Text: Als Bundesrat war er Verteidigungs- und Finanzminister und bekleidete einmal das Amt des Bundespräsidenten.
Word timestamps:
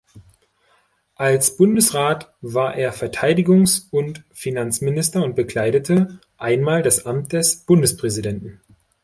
Als 1.13 1.57
Bundesrat 1.57 2.33
war 2.41 2.75
er 2.75 2.91
Verteidigungs- 2.91 3.85
und 3.91 4.23
Finanzminister 4.31 5.23
und 5.23 5.35
bekleidete 5.35 6.19
einmal 6.39 6.81
das 6.81 7.05
Amt 7.05 7.33
des 7.33 7.57
Bundespräsidenten. 7.65 8.59